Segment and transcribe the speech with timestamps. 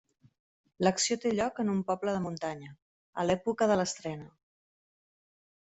[0.85, 2.73] L'acció té lloc en un poble de muntanya,
[3.25, 4.29] a l'època de l'estrena.